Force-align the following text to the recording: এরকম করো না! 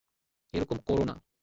এরকম 0.53 0.77
করো 0.87 1.03
না! 1.03 1.15